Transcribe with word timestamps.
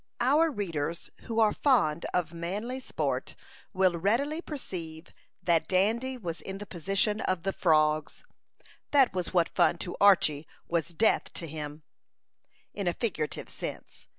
Our 0.19 0.49
readers 0.49 1.11
who 1.25 1.39
are 1.39 1.53
fond 1.53 2.07
of 2.11 2.33
manly 2.33 2.79
sport 2.79 3.35
will 3.71 3.97
readily 3.97 4.41
perceive 4.41 5.13
that 5.43 5.67
Dandy 5.67 6.17
was 6.17 6.41
in 6.41 6.57
the 6.57 6.65
position 6.65 7.21
of 7.21 7.43
the 7.43 7.53
frogs, 7.53 8.23
that 8.89 9.13
what 9.13 9.31
was 9.35 9.47
fun 9.49 9.77
to 9.77 9.95
Archy 10.01 10.47
was 10.67 10.87
death 10.95 11.31
to 11.35 11.45
him, 11.45 11.83
in 12.73 12.87
a 12.87 12.95
figurative 12.95 13.47
sense. 13.47 14.07